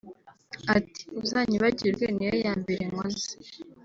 [0.77, 3.31] Ati “Uzanyibagirwe niyo ya mbere nkoze